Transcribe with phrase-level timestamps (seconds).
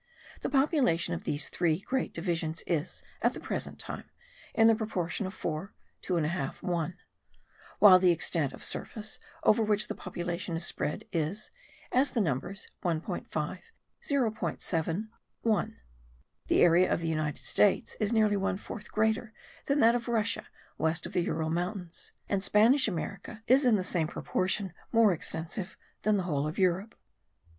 [0.41, 4.09] The population of these three great divisions is, at the present time,
[4.55, 6.97] in the proportion of 4, 2 1/2, 1;
[7.77, 11.51] while the extent of surface over which the population is spread is,
[11.91, 13.29] as the numbers 1.5,
[14.01, 15.07] 0.7,
[15.43, 15.77] 1.
[16.47, 19.35] The area of the United States* is nearly one fourth greater
[19.67, 20.47] than that of Russia
[20.79, 25.77] west of the Ural mountains; and Spanish America is in the same proportion more extensive
[26.01, 26.95] than the whole of Europe.